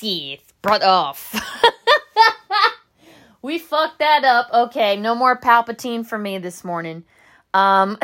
[0.00, 0.54] Sith.
[0.62, 1.34] Brought off.
[3.42, 4.48] we fucked that up.
[4.52, 7.04] Okay, no more Palpatine for me this morning.
[7.52, 7.98] Um,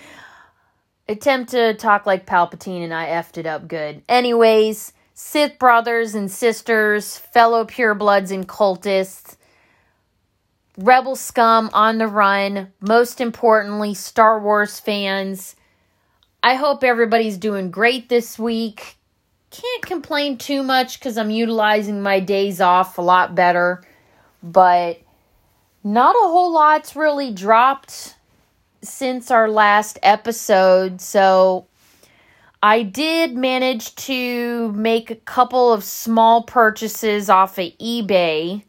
[1.08, 4.02] attempt to talk like Palpatine and I effed it up good.
[4.08, 9.36] Anyways, Sith brothers and sisters, fellow purebloods and cultists,
[10.76, 15.54] rebel scum on the run, most importantly, Star Wars fans.
[16.42, 18.97] I hope everybody's doing great this week.
[19.50, 23.82] Can't complain too much because I'm utilizing my days off a lot better,
[24.42, 25.00] but
[25.82, 28.16] not a whole lot's really dropped
[28.82, 31.00] since our last episode.
[31.00, 31.66] So
[32.62, 38.64] I did manage to make a couple of small purchases off of eBay.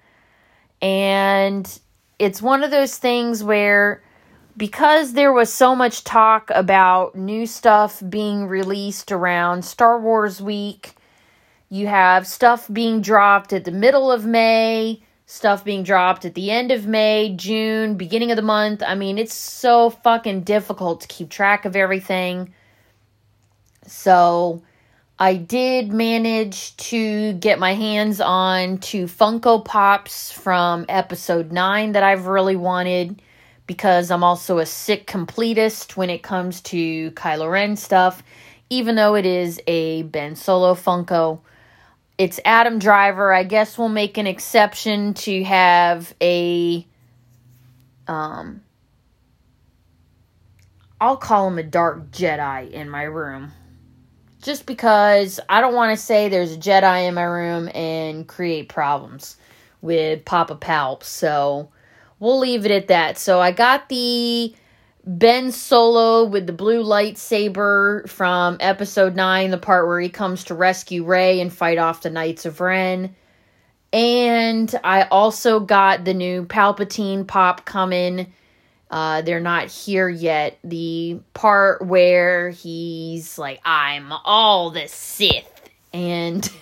[0.82, 1.80] And
[2.20, 4.02] it's one of those things where
[4.60, 10.96] because there was so much talk about new stuff being released around Star Wars week,
[11.70, 16.52] you have stuff being dropped at the middle of May, stuff being dropped at the
[16.52, 18.84] end of May, June, beginning of the month.
[18.86, 22.54] I mean, it's so fucking difficult to keep track of everything.
[23.88, 24.62] So,
[25.18, 32.04] I did manage to get my hands on two Funko Pops from episode 9 that
[32.04, 33.22] I've really wanted
[33.70, 38.24] because I'm also a sick completist when it comes to Kylo Ren stuff,
[38.70, 41.40] even though it is a Ben Solo Funko
[42.20, 43.34] it's Adam Driver.
[43.34, 46.86] I guess we'll make an exception to have a
[48.08, 48.62] um
[51.00, 53.54] I'll call him a dark Jedi in my room.
[54.42, 58.68] Just because I don't want to say there's a Jedi in my room and create
[58.68, 59.38] problems
[59.82, 61.04] with Papa Palp.
[61.04, 61.70] So
[62.20, 63.18] we'll leave it at that.
[63.18, 64.54] So I got the
[65.06, 70.54] Ben Solo with the blue lightsaber from episode 9, the part where he comes to
[70.54, 73.16] rescue Rey and fight off the Knights of Ren.
[73.92, 78.32] And I also got the new Palpatine pop coming.
[78.92, 80.60] Uh, they're not here yet.
[80.64, 85.70] The part where he's like, I'm all the Sith.
[85.92, 86.48] And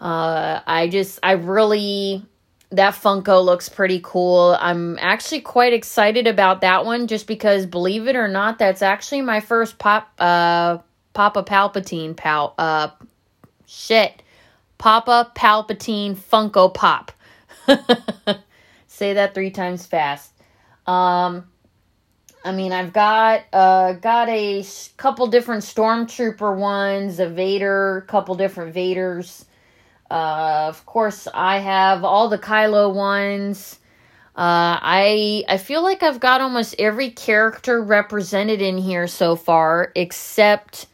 [0.00, 2.24] uh, I just, I really
[2.70, 4.56] that Funko looks pretty cool.
[4.58, 9.22] I'm actually quite excited about that one just because believe it or not, that's actually
[9.22, 10.78] my first pop uh
[11.14, 12.88] Papa Palpatine pal uh
[13.66, 14.22] shit.
[14.76, 17.10] Papa Palpatine Funko Pop.
[18.86, 20.32] Say that 3 times fast.
[20.86, 21.46] Um
[22.44, 24.62] I mean, I've got uh got a
[24.98, 29.46] couple different stormtrooper ones, a Vader, couple different Vaders.
[30.10, 33.78] Uh, of course, I have all the Kylo ones.
[34.36, 39.92] Uh, I I feel like I've got almost every character represented in here so far,
[39.96, 40.86] except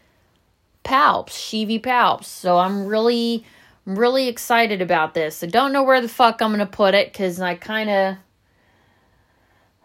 [0.83, 2.25] Palps, Sheevy Palps.
[2.25, 3.45] So I'm really
[3.87, 5.43] really excited about this.
[5.43, 8.17] I don't know where the fuck I'm gonna put it because I kind of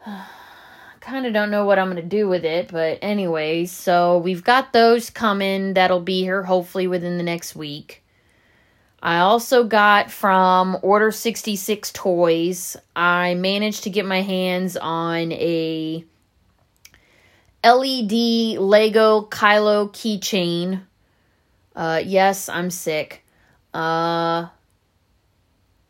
[1.01, 2.71] kind of don't know what I'm gonna do with it.
[2.71, 5.73] But anyways, so we've got those coming.
[5.73, 8.03] That'll be here hopefully within the next week.
[9.01, 16.03] I also got from Order 66 Toys, I managed to get my hands on a
[17.63, 20.81] LED Lego Kylo keychain.
[21.75, 23.23] Uh, yes, I'm sick.
[23.73, 24.47] Uh,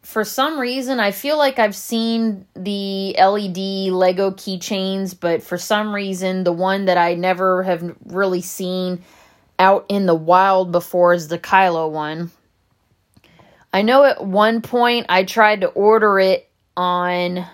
[0.02, 5.94] for some reason, I feel like I've seen the LED Lego keychains, but for some
[5.94, 9.04] reason, the one that I never have really seen
[9.60, 12.32] out in the wild before is the Kylo one.
[13.72, 17.46] I know at one point I tried to order it on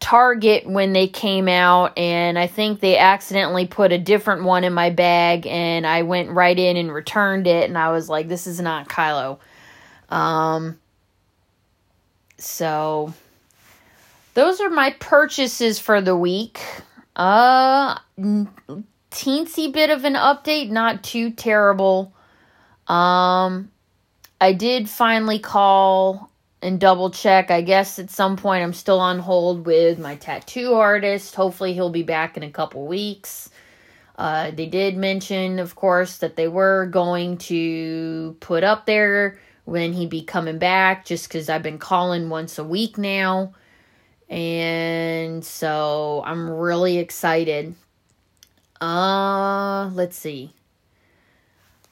[0.00, 4.72] Target when they came out, and I think they accidentally put a different one in
[4.72, 8.46] my bag, and I went right in and returned it, and I was like, this
[8.46, 9.38] is not Kylo.
[10.08, 10.78] Um,
[12.36, 13.14] so
[14.34, 16.60] those are my purchases for the week.
[17.14, 17.98] Uh,
[19.10, 22.12] teensy bit of an update, not too terrible.
[22.88, 23.70] Um,
[24.42, 26.28] I did finally call
[26.62, 27.52] and double check.
[27.52, 31.36] I guess at some point I'm still on hold with my tattoo artist.
[31.36, 33.50] Hopefully he'll be back in a couple weeks.
[34.18, 39.92] Uh, they did mention, of course, that they were going to put up there when
[39.92, 43.54] he'd be coming back, just because I've been calling once a week now.
[44.28, 47.76] And so I'm really excited.
[48.80, 50.52] Uh, let's see.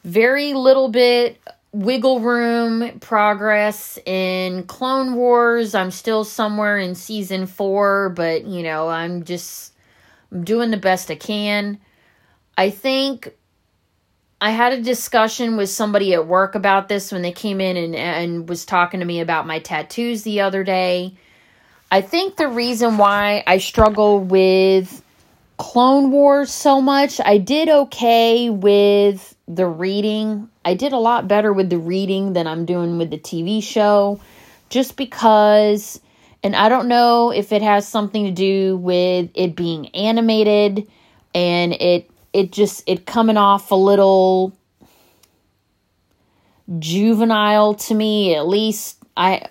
[0.02, 1.40] Very little bit
[1.72, 5.74] wiggle room progress in Clone Wars.
[5.74, 9.72] I'm still somewhere in season four, but you know, I'm just
[10.32, 11.78] I'm doing the best I can.
[12.58, 13.34] I think
[14.40, 17.94] I had a discussion with somebody at work about this when they came in and,
[17.94, 21.14] and was talking to me about my tattoos the other day.
[21.92, 25.02] I think the reason why I struggle with
[25.58, 30.48] Clone Wars so much, I did okay with the reading.
[30.64, 34.20] I did a lot better with the reading than I'm doing with the TV show
[34.68, 36.00] just because
[36.42, 40.88] and I don't know if it has something to do with it being animated
[41.34, 44.56] and it it just it coming off a little
[46.78, 48.98] juvenile to me at least.
[49.16, 49.48] I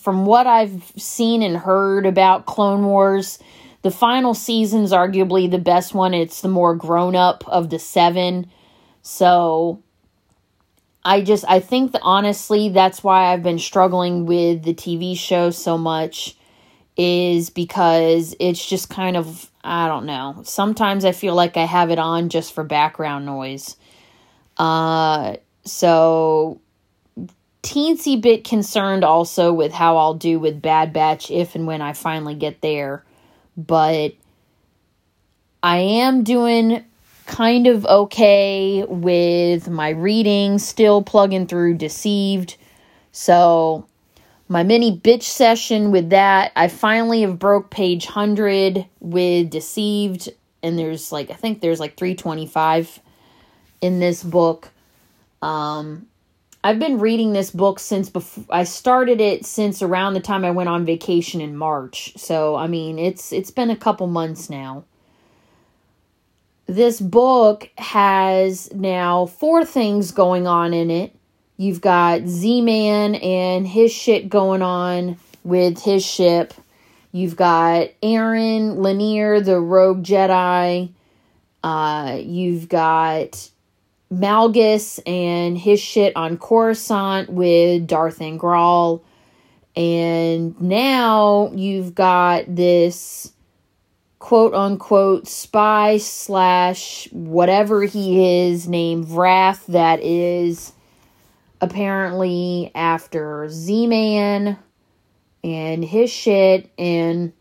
[0.00, 3.38] from what I've seen and heard about Clone Wars
[3.82, 6.14] the final season's arguably the best one.
[6.14, 8.48] It's the more grown up of the 7
[9.02, 9.82] so
[11.04, 15.50] I just I think that honestly that's why I've been struggling with the TV show
[15.50, 16.36] so much
[16.96, 20.42] is because it's just kind of I don't know.
[20.44, 23.76] Sometimes I feel like I have it on just for background noise.
[24.56, 26.60] Uh so
[27.62, 31.92] teensy bit concerned also with how I'll do with Bad Batch if and when I
[31.92, 33.04] finally get there.
[33.56, 34.14] But
[35.62, 36.84] I am doing
[37.26, 42.56] kind of okay with my reading, still plugging through Deceived.
[43.12, 43.86] So,
[44.48, 50.30] my mini bitch session with that, I finally have broke page 100 with Deceived
[50.62, 53.00] and there's like I think there's like 325
[53.80, 54.70] in this book.
[55.40, 56.06] Um
[56.64, 60.52] I've been reading this book since before I started it since around the time I
[60.52, 62.12] went on vacation in March.
[62.16, 64.84] So, I mean, it's it's been a couple months now
[66.66, 71.14] this book has now four things going on in it.
[71.56, 76.54] You've got Z Man and his shit going on with his ship.
[77.12, 80.90] You've got Aryn Leneer, the rogue Jedi.
[81.62, 83.50] Uh, you've got
[84.12, 89.02] Malgus and his shit on Coruscant with Darth Angral.
[89.76, 93.32] And now you've got this
[94.22, 100.72] quote unquote spy slash whatever he is named Wrath that is
[101.60, 104.56] apparently after Z Man
[105.42, 106.70] and his shit.
[106.78, 107.32] And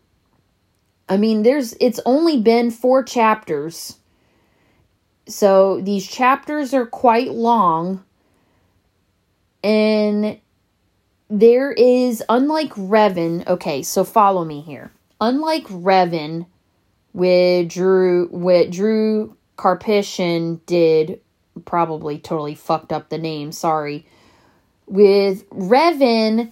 [1.08, 3.98] I mean, there's it's only been four chapters.
[5.28, 8.04] So these chapters are quite long.
[9.64, 10.40] And
[11.30, 14.92] there is, unlike Revan, okay, so follow me here.
[15.22, 16.48] Unlike Revan,
[17.14, 21.22] with Drew with Drew Karpyshyn did
[21.66, 24.06] probably totally fucked up the name, sorry.
[24.88, 26.52] With Revan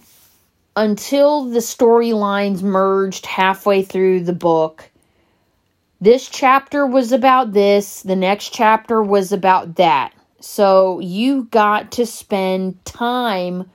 [0.76, 4.88] until the storylines merged halfway through the book.
[6.00, 10.14] This chapter was about this, the next chapter was about that.
[10.40, 13.70] So you got to spend time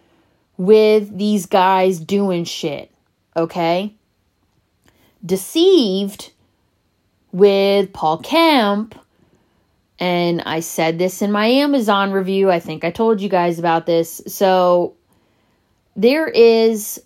[0.57, 2.89] with these guys doing shit,
[3.37, 3.93] okay?
[5.23, 6.31] Deceived
[7.35, 8.95] with Paul Kemp.
[9.99, 12.49] And I said this in my Amazon review.
[12.49, 14.21] I think I told you guys about this.
[14.27, 14.95] So
[15.97, 17.01] there is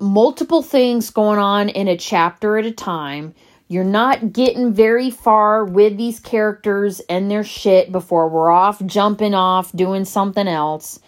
[0.00, 3.34] multiple things going on in a chapter at a time.
[3.68, 9.34] You're not getting very far with these characters and their shit before we're off jumping
[9.34, 10.98] off doing something else.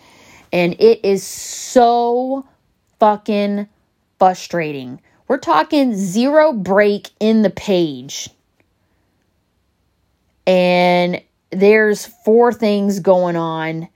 [0.53, 2.47] And it is so
[3.01, 3.69] fucking
[4.19, 5.01] frustrating.
[5.29, 8.29] We're talking zero break in the page
[10.47, 13.89] and there's four things going on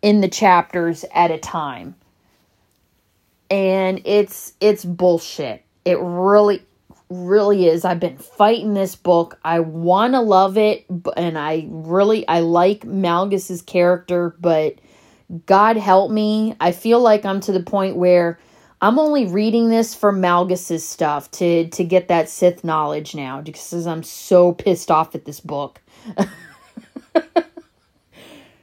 [0.00, 1.94] in the chapters at a time.
[3.50, 5.62] And it's it's bullshit.
[5.84, 6.62] It really
[7.10, 7.84] really is.
[7.84, 9.38] I've been fighting this book.
[9.44, 14.76] I want to love it and i really i like malgus's character but
[15.46, 16.56] god help me.
[16.60, 18.38] I feel like i'm to the point where
[18.82, 23.86] i'm only reading this for malgus's stuff to to get that sith knowledge now because
[23.86, 25.80] i'm so pissed off at this book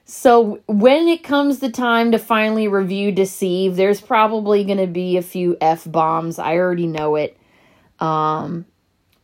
[0.06, 5.18] so when it comes the time to finally review Deceive, there's probably going to be
[5.18, 6.40] a few f bombs.
[6.40, 7.38] I already know it.
[8.00, 8.66] Um,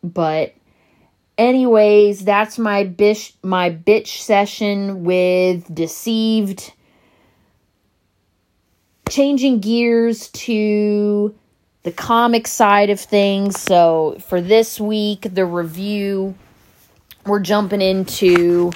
[0.04, 0.54] but
[1.38, 6.74] anyways, that's my bitch my bitch session with Deceived.
[9.10, 11.36] Changing gears to
[11.84, 13.60] the comic side of things.
[13.60, 16.36] So for this week, the review
[17.26, 18.72] we're jumping into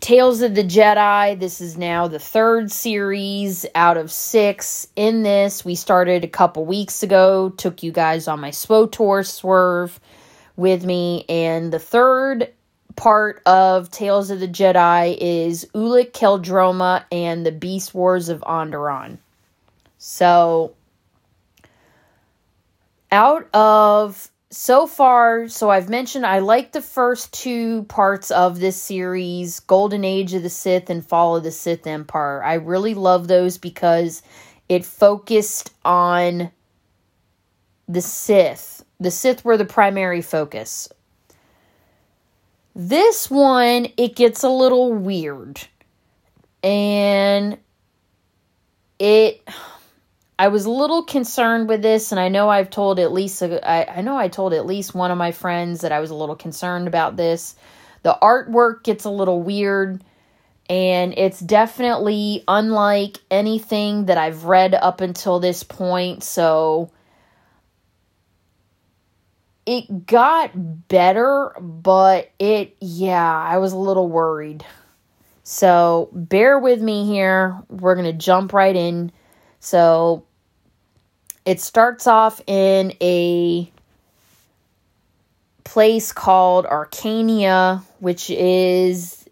[0.00, 1.38] Tales of the Jedi.
[1.38, 4.88] This is now the third series out of six.
[4.96, 10.00] In this, we started a couple weeks ago, took you guys on my SWOTOR swerve
[10.56, 12.52] with me, and the third
[12.96, 19.18] part of Tales of the Jedi is Ulic Qel-Droma and the Beast Wars of Onderon.
[19.98, 20.74] So,
[23.12, 28.80] out of so far, so I've mentioned I like the first two parts of this
[28.80, 32.42] series Golden Age of the Sith and Fall of the Sith Empire.
[32.42, 34.22] I really love those because
[34.68, 36.50] it focused on
[37.88, 38.84] the Sith.
[38.98, 40.88] The Sith were the primary focus.
[42.78, 45.58] This one, it gets a little weird.
[46.62, 47.56] And
[48.98, 49.48] it
[50.38, 53.86] I was a little concerned with this, and I know I've told at least I,
[53.88, 56.36] I know I told at least one of my friends that I was a little
[56.36, 57.56] concerned about this.
[58.02, 60.04] The artwork gets a little weird,
[60.68, 66.22] and it's definitely unlike anything that I've read up until this point.
[66.22, 66.90] So
[69.66, 74.64] it got better, but it yeah, I was a little worried.
[75.42, 77.60] So bear with me here.
[77.68, 79.12] We're gonna jump right in.
[79.60, 80.24] So
[81.44, 83.70] it starts off in a
[85.64, 89.28] place called Arcania, which is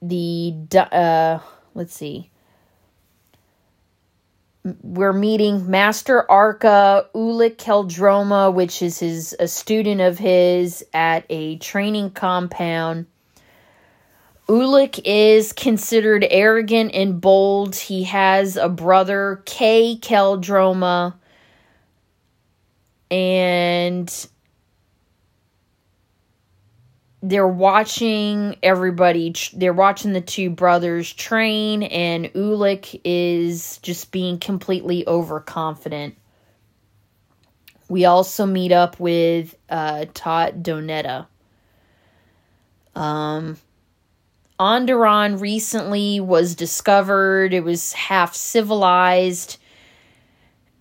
[0.00, 1.38] the uh,
[1.74, 2.30] let's see.
[4.64, 11.58] We're meeting Master Arca Ulic Qel-Droma, which is his a student of his at a
[11.58, 13.04] training compound.
[14.48, 17.76] Ulic is considered arrogant and bold.
[17.76, 21.14] He has a brother, Cay Qel-Droma,
[23.10, 24.28] and
[27.26, 35.06] they're watching everybody they're watching the two brothers train and Ulic is just being completely
[35.08, 36.16] overconfident.
[37.88, 41.26] We also meet up with uh Tott Doneeta.
[42.94, 43.56] Um
[44.60, 47.54] Onderon recently was discovered.
[47.54, 49.56] It was half civilized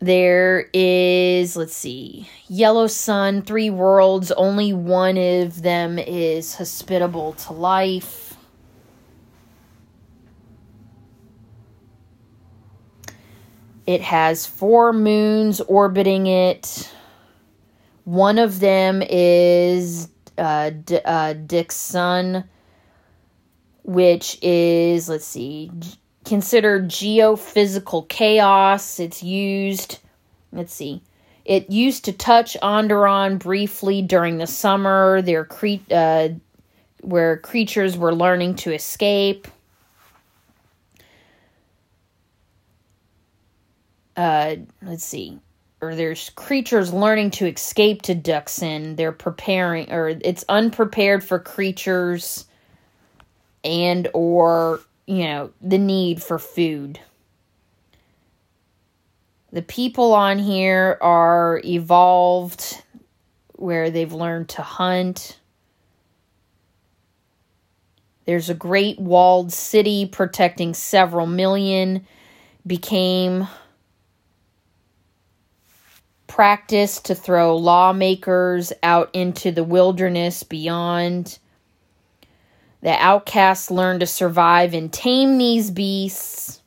[0.05, 4.31] there is, let's see, Yellow Sun, Three Worlds.
[4.31, 8.35] Only one of them is hospitable to life.
[13.85, 16.91] It has four moons orbiting it.
[18.05, 22.45] One of them is uh, D- uh, Dxun,
[23.83, 25.71] which is, let's see,
[26.25, 28.99] considered geophysical chaos.
[28.99, 29.99] It's used,
[30.51, 31.01] let's see,
[31.45, 35.21] it used to touch Onderon briefly during the summer.
[35.21, 36.29] There, cre- uh,
[37.01, 39.47] where creatures were learning to escape.
[44.15, 45.39] Uh, let's see,
[45.81, 48.95] or there's creatures learning to escape to Dxun.
[48.95, 52.45] They're preparing, or it's unprepared for creatures
[53.63, 56.99] and or you know, the need for food.
[59.51, 62.81] The people on here are evolved
[63.53, 65.39] where they've learned to hunt.
[68.25, 72.07] There's a great walled city protecting several million,
[72.65, 73.47] became
[76.25, 81.37] practice to throw lawmakers out into the wilderness beyond
[82.83, 86.61] the outcasts learn to survive and tame these beasts.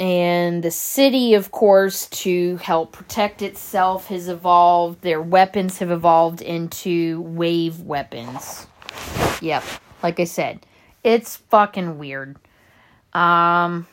[0.00, 5.02] And the city, of course, to help protect itself, has evolved.
[5.02, 8.66] Their weapons have evolved into wave weapons.
[9.42, 9.64] Yep,
[10.02, 10.64] like I said,
[11.04, 12.36] it's fucking weird.
[13.12, 13.86] Um,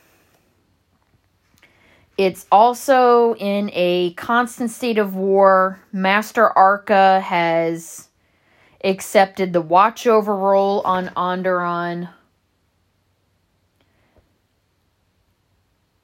[2.16, 5.80] it's also in a constant state of war.
[5.92, 8.08] Master Arca has
[8.84, 12.10] accepted the watchover role on Onderon.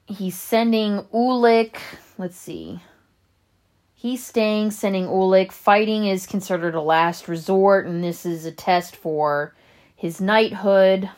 [0.07, 1.77] He's sending Ulic.
[2.17, 2.81] Let's see.
[3.93, 5.51] He's staying, sending Ulic.
[5.51, 9.55] Fighting is considered a last resort, and this is a test for
[9.95, 11.09] his knighthood.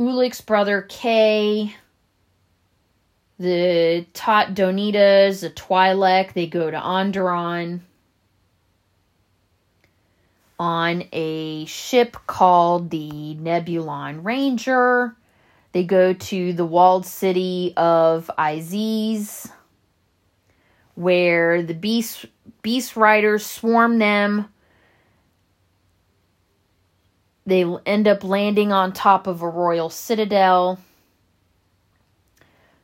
[0.00, 1.76] Ulic's brother Cay,
[3.38, 7.80] the Tott Doneetas, the Twi'lek, they go to Onderon
[10.58, 15.16] on a ship called the Nebulon Ranger.
[15.72, 19.50] They go to the walled city of Iziz,
[20.94, 22.26] where the beast
[22.62, 24.48] beast riders swarm them.
[27.46, 30.78] They end up landing on top of a royal citadel.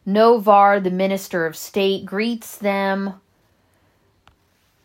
[0.06, 3.20] Novar, the minister of state, greets them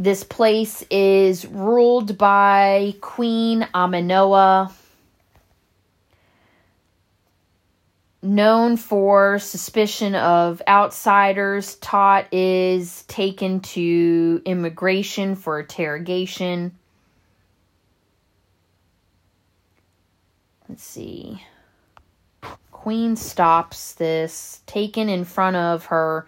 [0.01, 4.72] This place is ruled by Queen Amanoa,
[8.22, 11.75] known for suspicion of outsiders.
[11.75, 16.77] Tott is taken to immigration for interrogation.
[20.70, 21.44] Let's see.
[22.72, 26.25] Queen stops this, taken in front of her.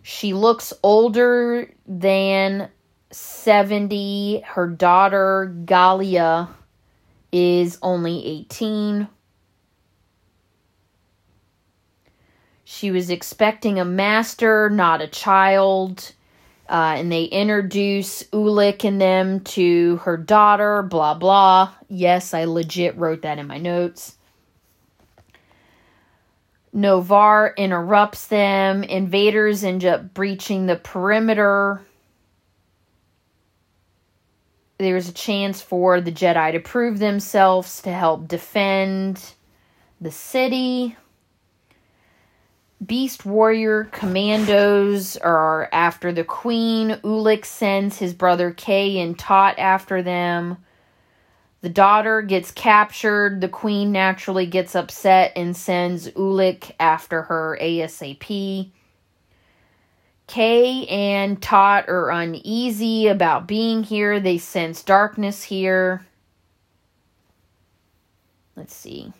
[0.00, 2.70] She looks older than
[3.12, 4.42] 70.
[4.46, 6.48] Her daughter, Galia,
[7.30, 9.08] is only 18.
[12.64, 16.12] She was expecting a master, not a child.
[16.68, 21.70] Uh, and they introduce Ulic and them to her daughter, blah, blah.
[21.88, 24.16] Yes, I legit wrote that in my notes.
[26.74, 28.82] Novar interrupts them.
[28.84, 31.82] Invaders end up breaching the perimeter.
[34.82, 39.22] There's a chance for the Jedi to prove themselves to help defend
[40.00, 40.96] the city.
[42.84, 46.98] Beast Warrior commandos are after the Queen.
[47.04, 50.56] Ulic sends his brother Cay and Tott after them.
[51.60, 53.40] The daughter gets captured.
[53.40, 58.72] The queen naturally gets upset and sends Ulic after her ASAP.
[60.32, 64.18] Cay and Tott are uneasy about being here.
[64.18, 66.06] They sense darkness here.
[68.56, 69.12] Let's see.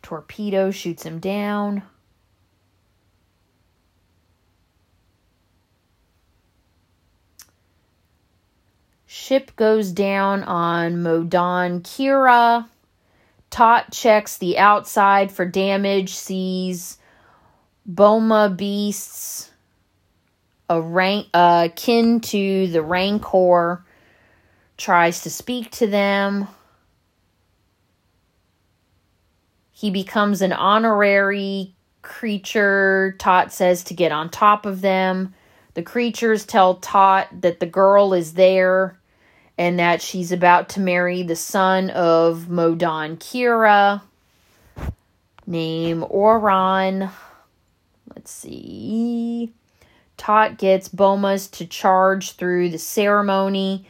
[0.00, 1.82] Torpedo shoots him down.
[9.04, 12.66] Ship goes down on Modon Kira.
[13.50, 16.96] Tott checks the outside for damage, sees
[17.88, 19.50] Boma beasts
[20.68, 23.82] a rank uh, to the Rancor,
[24.76, 26.46] tries to speak to them.
[29.72, 33.16] He becomes an honorary creature.
[33.18, 35.34] Tott says to get on top of them.
[35.72, 38.98] The creatures tell Tott that the girl is there
[39.56, 44.02] and that she's about to marry the son of Modon Kira,
[45.46, 47.10] name Oron.
[48.18, 49.52] Let's see.
[50.16, 53.86] Tott gets Bomas to charge through the ceremony.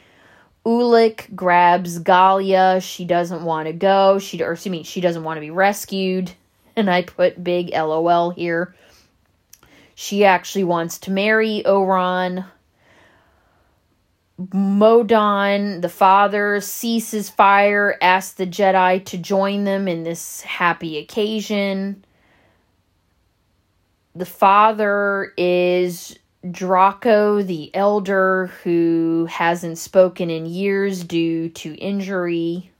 [0.66, 2.82] Ulic grabs Galia.
[2.82, 4.18] She doesn't want to go.
[4.18, 6.32] She or excuse me, she doesn't want to be rescued.
[6.76, 8.74] And I put big LOL here.
[9.96, 12.44] She actually wants to marry Oron.
[14.38, 22.04] Modon, the father, ceases fire, asks the Jedi to join them in this happy occasion.
[24.18, 26.18] The father is
[26.50, 32.72] Draco, the elder, who hasn't spoken in years due to injury.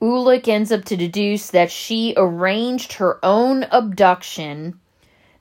[0.00, 4.78] Ulic ends up to deduce that she arranged her own abduction,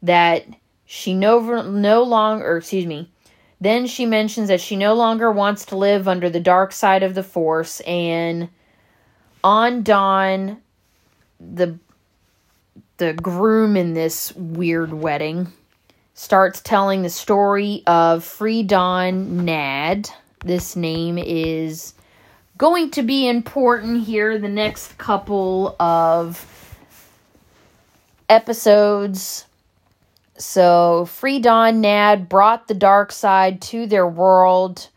[0.02, 0.48] that
[0.84, 3.12] she no, no longer, excuse me,
[3.62, 7.14] then she mentions that she no longer wants to live under the dark side of
[7.14, 8.50] the Force, and
[9.44, 10.62] on dawn,
[11.40, 11.78] the
[12.98, 15.52] the groom in this weird wedding
[16.14, 20.10] starts telling the story of Freedon Nadd.
[20.46, 21.94] This name is
[22.58, 26.46] going to be important here the next couple of
[28.30, 29.46] episodes.
[30.38, 34.90] So, Freedon Nadd brought the dark side to their world.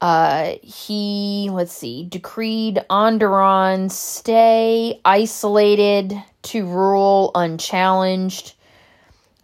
[0.00, 8.54] Uh, he, let's see, decreed Onderon stay isolated to rule unchallenged.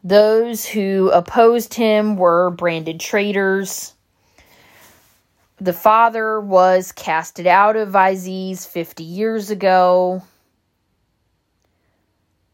[0.05, 3.95] Those who opposed him were branded traitors.
[5.59, 10.23] The father was casted out of Iziz 50 years ago.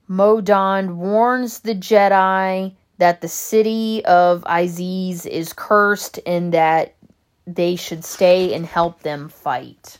[0.08, 6.94] Modon warns the Jedi that the city of Iziz is cursed and that
[7.54, 9.98] they should stay and help them fight.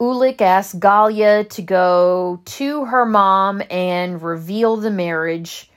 [0.00, 5.70] Ulic asks Galia to go to her mom and reveal the marriage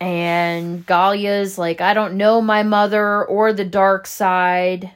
[0.00, 4.90] and Galia's like, I don't know my mother or the dark side.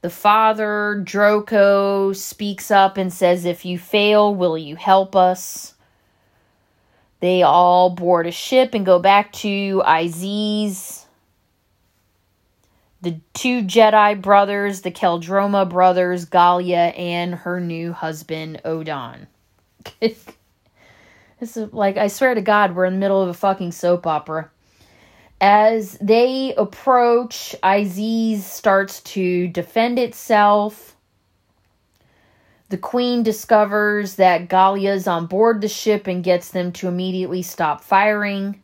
[0.00, 5.74] The father, Draco, speaks up and says, If you fail, will you help us?
[7.20, 11.04] They all board a ship and go back to Iziz.
[13.00, 19.26] the two Jedi brothers, the Qel-Droma brothers, Galia, and her new husband, Odon.
[20.00, 20.26] this
[21.40, 24.50] is like, I swear to God, we're in the middle of a fucking soap opera.
[25.40, 30.87] As they approach, Iziz starts to defend itself.
[32.68, 37.82] The queen discovers that Galia's on board the ship and gets them to immediately stop
[37.82, 38.62] firing.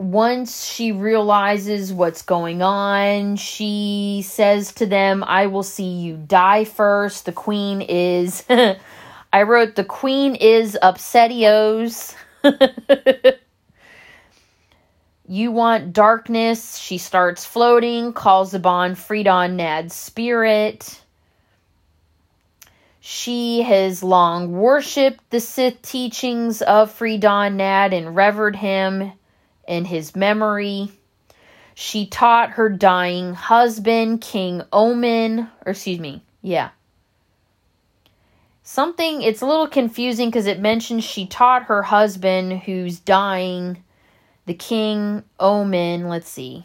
[0.00, 6.64] once she realizes what's going on, she says to them, I will see you die
[6.64, 7.26] first.
[7.26, 8.42] The queen is.
[9.32, 12.16] I wrote, the queen is upsetios.
[15.30, 16.76] you want darkness.
[16.76, 21.00] She starts floating, calls upon Freedon Nadd's spirit.
[22.98, 29.12] She has long worshipped the Sith teachings of Freedon Nadd and revered him
[29.68, 30.90] in his memory.
[31.76, 36.70] She taught her dying husband, King Ommin, or excuse me, yeah.
[38.64, 43.84] Something, it's a little confusing because it mentions she taught her husband, who's dying,
[44.50, 46.64] the King Ommin, let's see.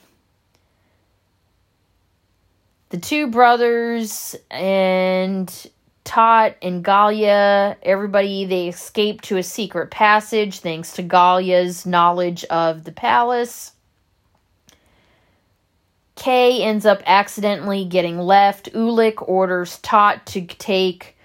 [2.90, 5.70] The two brothers and
[6.04, 12.86] Tott and Galia, everybody, they escape to a secret passage thanks to Galia's knowledge of
[12.86, 13.74] the palace.
[16.16, 18.74] Cay ends up accidentally getting left.
[18.74, 21.16] Ulic orders Tott to take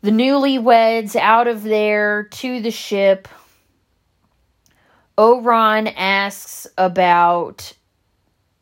[0.00, 3.28] the newlyweds out of there to the ship.
[5.18, 7.72] Oron asks about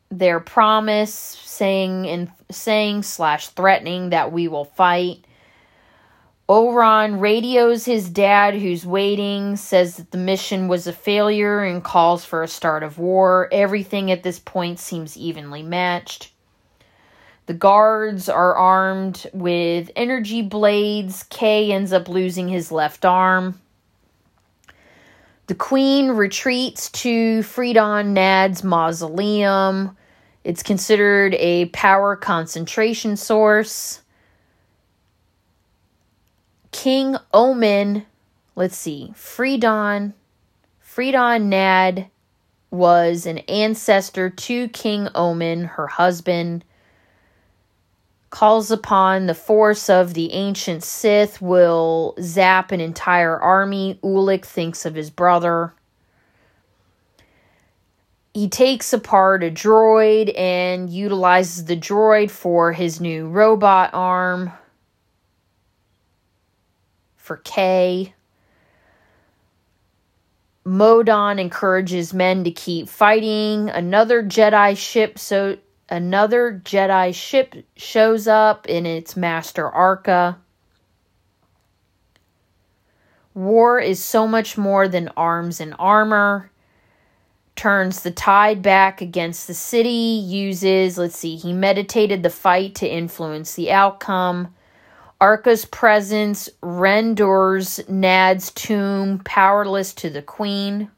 [0.09, 5.23] their promise, saying and saying slash threatening that we will fight.
[6.49, 12.25] Oron radios his dad, who's waiting, says that the mission was a failure and calls
[12.25, 13.49] for a start of war.
[13.51, 16.31] Everything at this point seems evenly matched.
[17.45, 21.23] The guards are armed with energy blades.
[21.23, 23.59] Cay ends up losing his left arm.
[25.47, 29.95] The queen retreats to Freedon Nadd's mausoleum.
[30.43, 34.01] It's considered a power concentration source.
[36.73, 38.05] King Ommin,
[38.55, 40.13] let's see, Freedon,
[40.81, 42.09] Freedon Nadd
[42.69, 46.65] was an ancestor to King Ommin, her husband
[48.29, 53.99] calls upon the force of the ancient Sith, will zap an entire army.
[54.03, 55.73] Ulic thinks of his brother.
[58.33, 64.51] He takes apart a droid and utilizes the droid for his new robot arm
[67.15, 68.13] for Cay.
[70.65, 73.69] Modon encourages men to keep fighting.
[73.69, 75.57] Another Jedi ship so
[75.89, 80.37] another Jedi ship shows up in its master Arca.
[83.33, 86.49] War is so much more than arms and armor.
[87.55, 92.87] Turns the tide back against the city, uses, let's see, he meditated the fight to
[92.87, 94.53] influence the outcome.
[95.19, 100.91] Arca's presence renders Nadd's tomb powerless to the queen.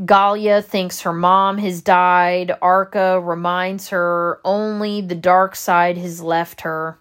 [0.00, 2.52] Galia thinks her mom has died.
[2.62, 6.98] Arca reminds her only the dark side has left her.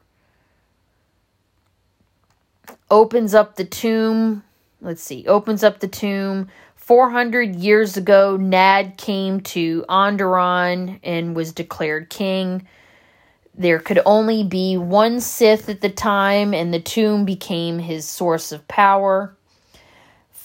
[2.90, 4.44] Opens up the tomb.
[4.82, 5.28] Let's see.
[5.28, 6.48] Opens up the tomb.
[6.76, 12.66] 400 years ago, Nadd came to Onderon and was declared king.
[13.54, 18.52] There could only be one Sith at the time, and the tomb became his source
[18.52, 19.37] of power.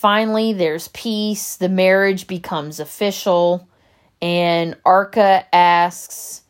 [0.02, 1.54] Finally, there's peace.
[1.54, 3.68] The marriage becomes official.
[4.20, 6.42] And Arca asks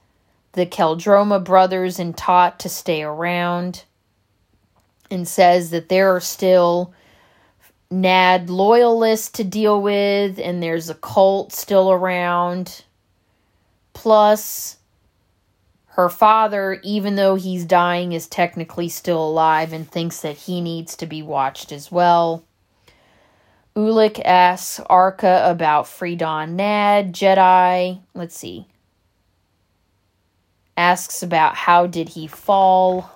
[0.53, 3.85] the Qel-Droma brothers and Tott to stay around
[5.11, 6.95] and says that there are still
[7.93, 12.85] Nadd loyalists to deal with, and there's a cult still around.
[13.93, 14.79] Plus,
[15.89, 20.97] her father, even though he's dying, is technically still alive and thinks that he needs
[20.97, 22.45] to be watched as well.
[23.75, 28.01] Ulic asks Arca about Freedon Nadd, Jedi.
[28.15, 28.67] Let's see.
[30.77, 33.11] Asks about how did he fall.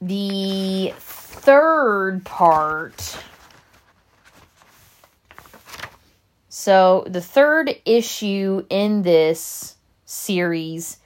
[0.00, 3.18] The third part.
[6.48, 10.98] So, the third issue in this series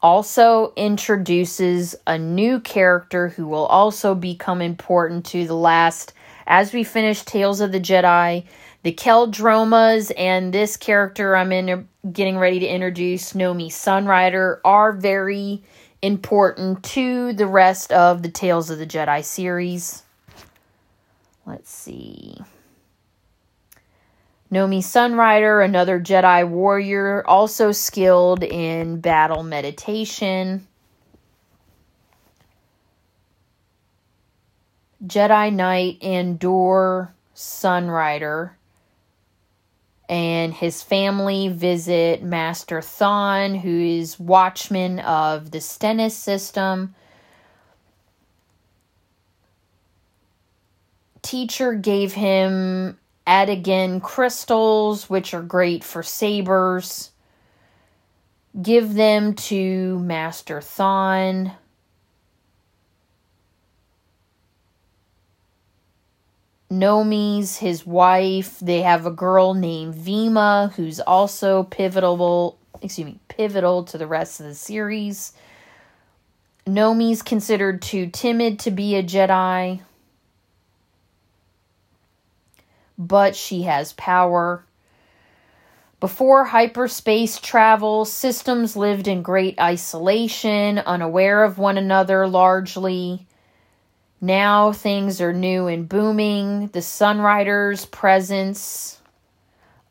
[0.00, 6.12] also introduces a new character who will also become important to the last
[6.46, 8.44] as we finish Tales of the Jedi,
[8.82, 15.62] the Qel-Dromas and this character I'm in getting ready to introduce, Nomi Sunrider, are very
[16.00, 20.04] important to the rest of the Tales of the Jedi series.
[21.44, 22.38] Let's see.
[24.50, 30.66] Nomi Sunrider, another Jedi warrior, also skilled in battle meditation.
[35.04, 38.52] Jedi Knight Andur Sunrider
[40.08, 46.94] and his family visit Master Thon, who is watchman of the Stenness system.
[51.20, 57.10] Teacher gave him Adegan crystals, which are great for sabers.
[58.60, 61.52] Give them to Master Thon.
[66.70, 68.58] Nomi's his wife.
[68.60, 74.40] They have a girl named Vima who's also pivotal excuse me, pivotal to the rest
[74.40, 75.32] of the series.
[76.66, 79.80] Nomi's considered too timid to be a Jedi,
[82.98, 84.64] but she has power.
[86.00, 93.26] Before hyperspace travel, systems lived in great isolation, unaware of one another largely.
[94.20, 96.68] Now things are new and booming.
[96.68, 99.00] The Sunrider's presence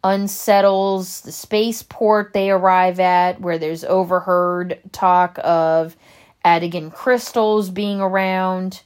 [0.04, 5.96] unsettles the spaceport they arrive at, where there's overheard talk of
[6.46, 8.82] Adegan crystals being around.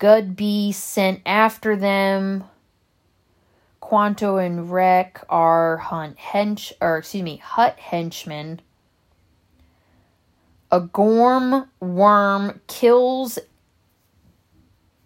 [0.00, 2.42] Gudby sent after them.
[3.78, 8.60] Quanto and Wreck are hunt hench or excuse me, Hutt henchmen
[10.70, 13.38] a gorm worm kills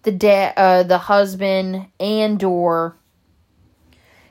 [0.02, 2.94] the da- uh, the husband Andur.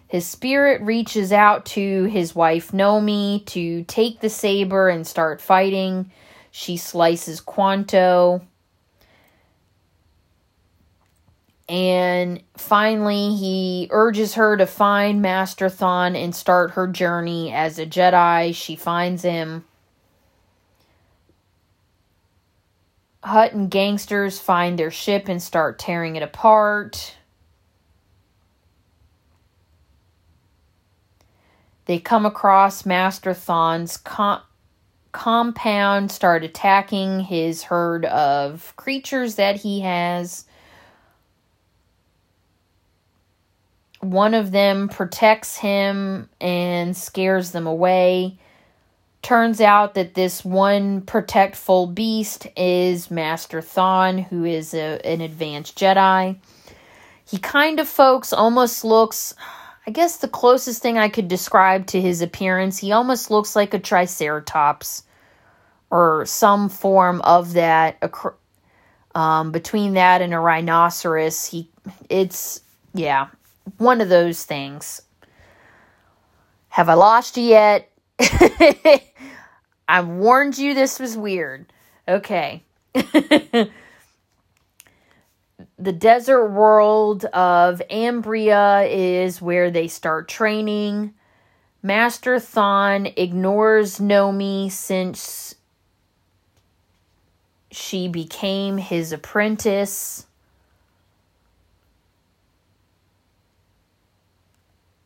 [0.07, 6.11] His spirit reaches out to his wife Nomi to take the saber and start fighting.
[6.51, 8.41] She slices Quanto.
[11.73, 17.85] And finally, he urges her to find Master Thon and start her journey as a
[17.87, 18.53] Jedi.
[18.53, 19.65] She finds him.
[23.23, 27.15] Hutt and gangsters find their ship and start tearing it apart.
[31.85, 34.43] They come across Master Thon's com-
[35.11, 40.45] compound, start attacking his herd of creatures that he has.
[44.03, 48.37] One of them protects him and scares them away.
[49.21, 55.77] Turns out that this one protectful beast is Master Thon, who is a, an advanced
[55.79, 56.35] Jedi.
[57.25, 59.33] He kind of, folks, almost looks,
[59.87, 63.73] I guess the closest thing I could describe to his appearance, he almost looks like
[63.73, 65.03] a Triceratops
[65.89, 68.03] or some form of that.
[69.15, 71.69] Um, between that and a rhinoceros, he,
[72.09, 72.59] it's,
[72.93, 73.27] yeah,
[73.77, 75.01] one of those things.
[76.69, 77.91] Have I lost you yet?
[79.87, 81.71] I warned you this was weird.
[82.07, 82.63] Okay.
[82.93, 83.69] the
[85.77, 91.13] desert world of Ambria is where they start training.
[91.81, 95.55] Master Thon ignores Nomi since
[97.71, 100.27] she became his apprentice.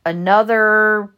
[0.07, 1.13] Another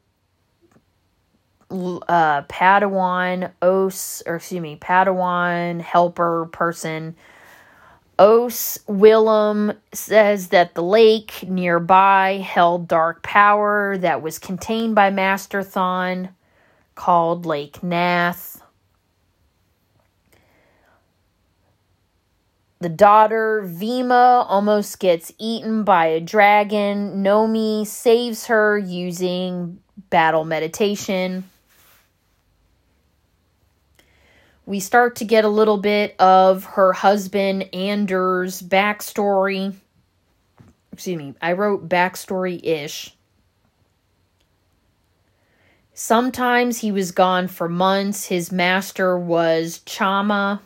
[1.70, 7.16] uh, Padawan Oss, or excuse me, Padawan helper person.
[8.18, 15.62] Oss Wilum says that the lake nearby held dark power that was contained by Master
[15.62, 16.30] Thon,
[16.96, 18.59] called Lake Natth.
[22.80, 27.24] The daughter, Vima, almost gets eaten by a dragon.
[27.24, 31.44] Nomi saves her using battle meditation
[34.70, 39.74] we start to get a little bit of her husband Anders' backstory.
[40.94, 43.16] Excuse me, I wrote backstory ish.
[45.96, 48.28] Sometimes he was gone for months.
[48.28, 50.60] His master was Chama.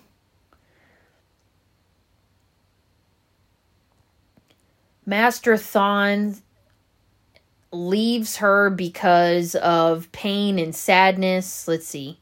[5.05, 6.37] Master Thon
[7.71, 11.67] leaves her because of pain and sadness.
[11.67, 12.19] Let's see.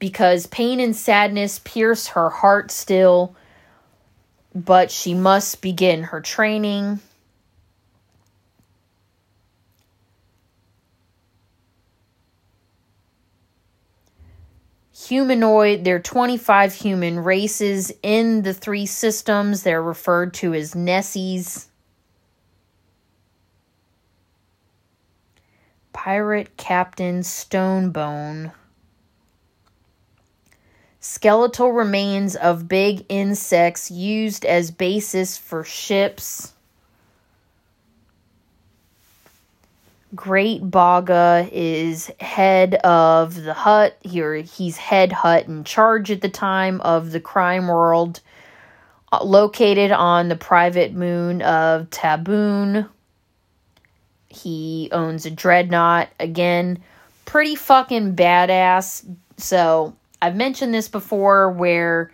[0.00, 3.36] because pain and sadness pierce her heart still,
[4.54, 7.00] but she must begin her training.
[15.08, 15.84] humanoid.
[15.84, 19.64] There are 25 human races in the three systems.
[19.64, 21.66] They're referred to as Nessies.
[26.02, 28.52] Pirate Captain Stonebone.
[30.98, 36.54] Skeletal remains of big insects used as basis for ships.
[40.14, 43.98] Great Bogga is head of the Hutt.
[44.00, 48.22] Here he's head Hutt in charge at the time of the crime world,
[49.12, 52.88] uh, located on the private moon of Taboon.
[54.30, 56.08] He owns a dreadnought.
[56.18, 56.78] Again,
[57.26, 59.04] pretty fucking badass.
[59.36, 62.10] So I've mentioned this before where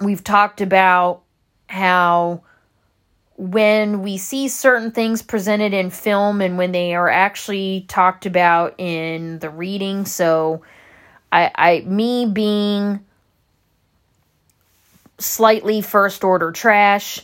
[0.00, 1.22] we've talked about
[1.68, 2.42] how
[3.36, 8.74] when we see certain things presented in film and when they are actually talked about
[8.78, 10.04] in the reading.
[10.04, 10.62] So,
[11.32, 13.04] I, I me being
[15.18, 17.20] slightly first order trash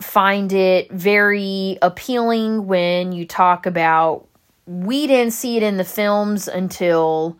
[0.00, 4.26] find it very appealing when you talk about
[4.66, 7.38] we didn't see it in the films until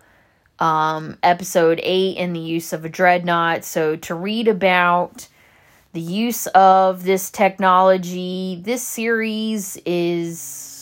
[0.59, 5.29] um, episode 8 in the use of a dreadnought so to read about
[5.93, 8.61] the use of this technology.
[8.63, 10.75] This series is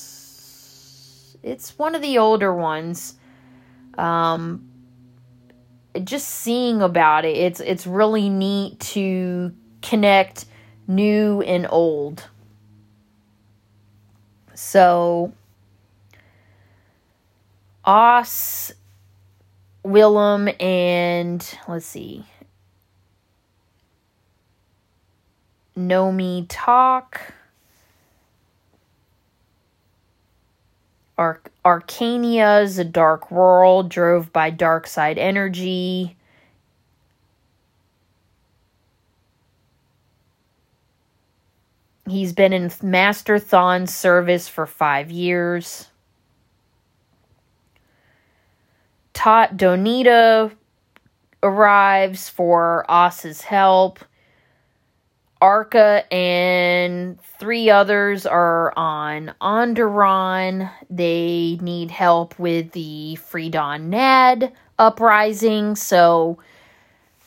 [1.42, 3.14] it's one of the older ones.
[3.96, 4.68] Um
[6.04, 10.44] just seeing about it, it's it's really neat to connect
[10.86, 12.28] new and old.
[14.54, 15.32] So
[17.84, 18.72] Oss,
[19.84, 22.26] Wilum, and let's see,
[25.76, 27.32] Nomi Talk.
[31.16, 36.16] Ar- Arcania is a dark world drove by dark side energy.
[42.08, 45.88] He's been in Master Thon's service for five years.
[49.12, 50.52] Tott Doneeta
[51.42, 53.98] arrives for Oss's help.
[55.40, 60.70] Arca and three others are on Onderon.
[60.88, 65.76] They need help with the Freedon Nadd uprising.
[65.76, 66.38] So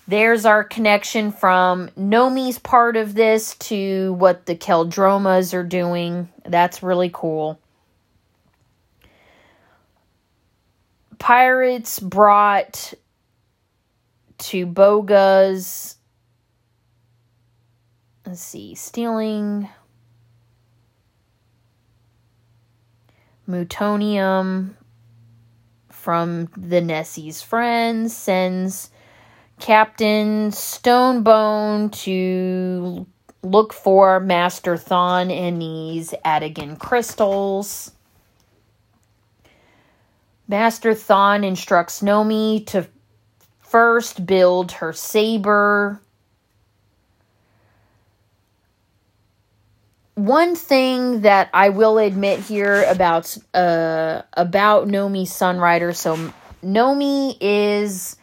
[0.09, 6.29] there's our connection from Nomi's part of this to what the Qel-Dromas are doing.
[6.45, 7.59] That's really cool.
[11.19, 12.93] Pirates brought
[14.39, 15.97] to Bogga's
[18.25, 19.69] let's see, stealing
[23.47, 24.75] Mutonium
[25.89, 28.89] from the Nessie's friends, sends
[29.59, 33.05] Captain Stonebone to
[33.43, 37.91] look for Master Thon and these Adegan crystals.
[40.47, 42.87] Master Thon instructs Nomi to
[43.59, 46.01] first build her saber
[50.19, 55.95] one thing that I will admit here about uh about Nomi Sunrider.
[55.95, 58.17] So Nomi is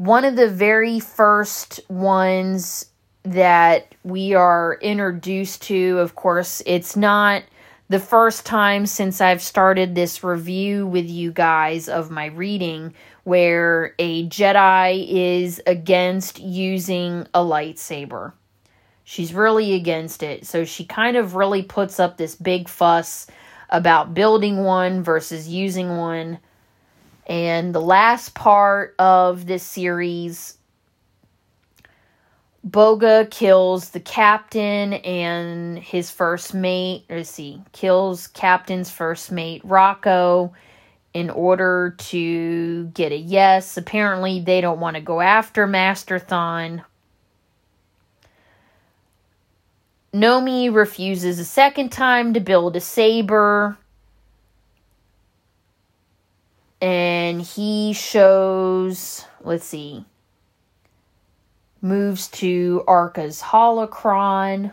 [0.00, 2.86] one of the very first ones
[3.22, 5.98] that we are introduced to.
[5.98, 7.42] Of course, it's not
[7.90, 13.94] the first time since I've started this review with you guys of my reading where
[13.98, 18.32] a Jedi is against using a lightsaber.
[19.04, 20.46] She's really against it.
[20.46, 23.26] So she kind of really puts up this big fuss
[23.68, 26.38] about building one versus using one.
[27.30, 30.58] And the last part of this series,
[32.68, 37.04] Bogga kills the captain and his first mate.
[37.08, 40.52] Let's see, kills captain's first mate, Rocco,
[41.14, 43.76] in order to get a yes.
[43.76, 46.82] Apparently, they don't want to go after Master Thon.
[50.12, 53.78] Nomi refuses a second time to build a saber.
[56.80, 60.04] And he shows, let's see,
[61.82, 64.72] moves to Arca's holocron.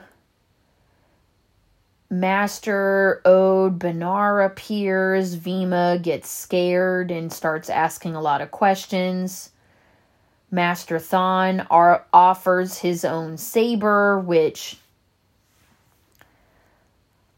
[2.09, 5.35] Master Odan-Urr appears.
[5.35, 9.51] Vima gets scared and starts asking a lot of questions.
[10.49, 14.79] Master Thon offers his own saber, which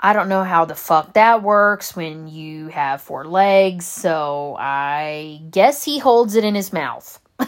[0.02, 5.42] I don't know how the fuck that works when you have four legs, so I
[5.52, 7.20] guess he holds it in his mouth.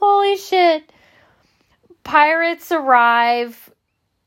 [0.00, 0.90] Holy shit.
[2.02, 3.70] Pirates arrive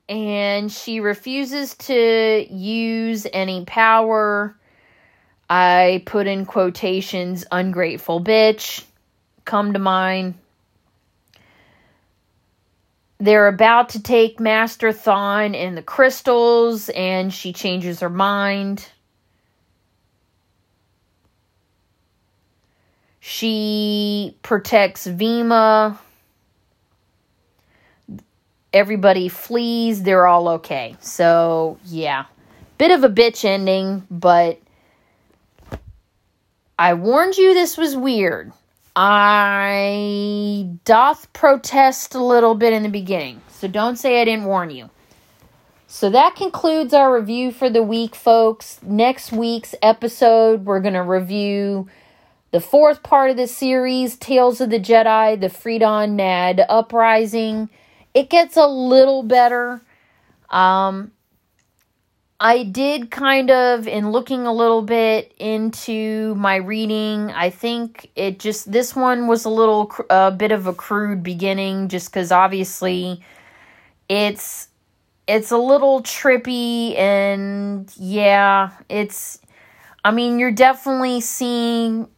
[0.08, 4.56] and she refuses to use any power.
[5.50, 8.84] I put in quotations, ungrateful bitch,
[9.46, 10.36] come to mind.
[13.24, 18.90] They're about to take Master Thon and the crystals, and she changes her mind.
[23.22, 25.98] She protects Vima.
[28.74, 30.04] Everybody flees.
[30.04, 30.98] They're all okay.
[31.00, 32.26] So, yeah.
[32.78, 34.60] Bit of a bitch ending, but
[36.78, 38.52] I warned you this was weird.
[38.96, 44.70] I doth protest a little bit in the beginning, so don't say I didn't warn
[44.70, 44.90] you.
[45.88, 48.80] So that concludes our review for the week, folks.
[48.82, 51.88] Next week's episode, we're going to review
[52.52, 57.70] the fourth part of the series, Tales of the Jedi, the Freedon Nadd Uprising.
[58.14, 59.82] It gets a little better.
[60.50, 61.12] Um,
[62.46, 68.38] I did kind of, in looking a little bit into my reading, I think it
[68.38, 73.22] just, this one was a little, a bit of a crude beginning, just because obviously
[74.10, 74.68] it's,
[75.26, 79.40] it's a little trippy and yeah, it's,
[80.04, 82.10] I mean, you're definitely seeing,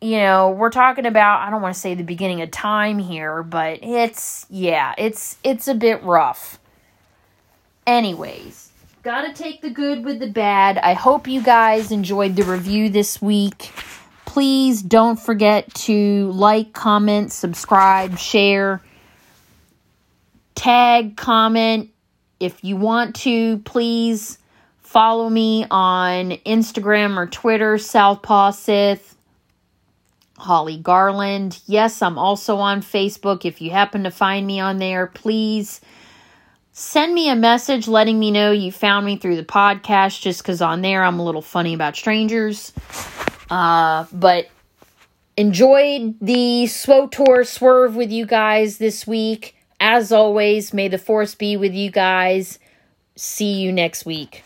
[0.00, 3.42] you know, we're talking about, I don't want to say the beginning of time here,
[3.42, 6.60] but it's, yeah, it's, it's a bit rough.
[7.88, 8.63] Anyways
[9.04, 10.78] Gotta take the good with the bad.
[10.78, 13.70] I hope you guys enjoyed the review this week.
[14.24, 18.80] Please don't forget to like, comment, subscribe, share,
[20.54, 21.90] tag, comment.
[22.40, 24.38] If you want to, please
[24.80, 29.18] follow me on Instagram or Twitter, Southpaw Sith.
[30.38, 31.60] Holly Garland.
[31.66, 33.44] Yes, I'm also on Facebook.
[33.44, 35.82] If you happen to find me on there, please
[36.74, 40.60] send me a message letting me know you found me through the podcast just because
[40.60, 42.72] on there I'm a little funny about strangers.
[43.48, 44.48] Uh, but
[45.36, 49.56] enjoyed the SWTOR swerve with you guys this week.
[49.80, 52.58] As always, may the force be with you guys.
[53.16, 54.42] See you next week.